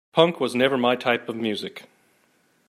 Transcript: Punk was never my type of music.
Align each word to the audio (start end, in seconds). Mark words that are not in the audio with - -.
Punk 0.13 0.39
was 0.39 0.55
never 0.55 0.79
my 0.79 0.95
type 0.95 1.29
of 1.29 1.35
music. 1.35 1.83